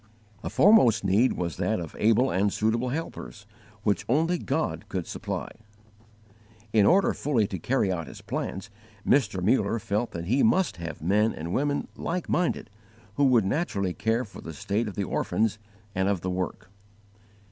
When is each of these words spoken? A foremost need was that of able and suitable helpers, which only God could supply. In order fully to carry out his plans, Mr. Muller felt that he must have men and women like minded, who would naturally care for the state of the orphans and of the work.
A 0.43 0.49
foremost 0.49 1.03
need 1.03 1.33
was 1.33 1.57
that 1.57 1.79
of 1.79 1.95
able 1.99 2.31
and 2.31 2.51
suitable 2.51 2.89
helpers, 2.89 3.45
which 3.83 4.03
only 4.09 4.39
God 4.39 4.85
could 4.89 5.05
supply. 5.05 5.49
In 6.73 6.87
order 6.87 7.13
fully 7.13 7.45
to 7.45 7.59
carry 7.59 7.91
out 7.91 8.07
his 8.07 8.19
plans, 8.19 8.71
Mr. 9.05 9.43
Muller 9.43 9.77
felt 9.77 10.09
that 10.13 10.25
he 10.25 10.41
must 10.41 10.77
have 10.77 11.03
men 11.03 11.35
and 11.35 11.53
women 11.53 11.87
like 11.95 12.27
minded, 12.29 12.71
who 13.17 13.25
would 13.25 13.45
naturally 13.45 13.93
care 13.93 14.25
for 14.25 14.41
the 14.41 14.53
state 14.53 14.87
of 14.87 14.95
the 14.95 15.03
orphans 15.03 15.59
and 15.93 16.09
of 16.09 16.21
the 16.21 16.31
work. 16.31 16.71